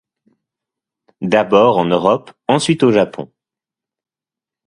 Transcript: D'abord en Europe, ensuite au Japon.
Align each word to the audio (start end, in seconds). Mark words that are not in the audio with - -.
D'abord 1.21 1.77
en 1.77 1.85
Europe, 1.85 2.31
ensuite 2.47 2.81
au 2.81 2.91
Japon. 2.91 3.31